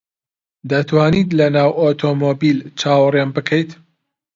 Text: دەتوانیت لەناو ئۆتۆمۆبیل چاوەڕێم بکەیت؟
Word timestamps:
دەتوانیت 0.71 1.29
لەناو 1.39 1.71
ئۆتۆمۆبیل 1.79 2.57
چاوەڕێم 2.79 3.29
بکەیت؟ 3.35 3.69